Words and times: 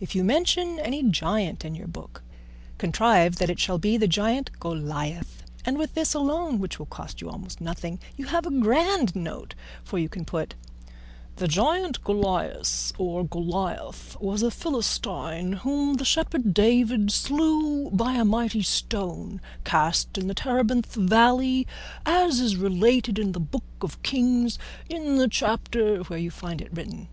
If 0.00 0.14
you 0.14 0.24
mention 0.24 0.78
any 0.78 1.02
giant 1.02 1.62
in 1.62 1.74
your 1.74 1.88
book 1.88 2.22
contrive 2.78 3.36
that 3.36 3.50
it 3.50 3.60
shall 3.60 3.76
be 3.76 3.98
the 3.98 4.08
giant 4.08 4.50
Goliath, 4.60 5.42
and 5.62 5.76
with 5.76 5.92
this 5.92 6.14
alone, 6.14 6.58
which 6.58 6.78
will 6.78 6.86
cost 6.86 7.20
you 7.20 7.28
almost 7.28 7.60
nothing, 7.60 7.98
you 8.16 8.24
have 8.28 8.46
a 8.46 8.50
grand 8.60 9.14
note, 9.14 9.54
for 9.84 9.98
you 9.98 10.08
can 10.08 10.24
put 10.24 10.54
The 11.36 11.48
giant 11.48 12.02
Golias 12.02 12.94
or 12.96 13.26
Goliath 13.26 14.18
was 14.18 14.42
a 14.42 14.50
Philistine 14.50 15.52
whom 15.52 15.96
the 15.96 16.04
shepherd 16.06 16.54
David 16.54 17.12
slew 17.12 17.90
by 17.90 18.14
a 18.14 18.24
mighty 18.24 18.62
stone 18.62 19.38
cast 19.64 20.16
in 20.16 20.28
the 20.28 20.34
Terebinth 20.34 20.94
valley, 20.94 21.66
as 22.06 22.40
is 22.40 22.56
related 22.56 23.18
in 23.18 23.32
the 23.32 23.38
Book 23.38 23.64
of 23.82 24.02
Kings 24.02 24.58
in 24.88 25.18
the 25.18 25.28
chapter 25.28 25.98
where 26.04 26.18
you 26.18 26.30
find 26.30 26.62
it 26.62 26.72
written. 26.72 27.08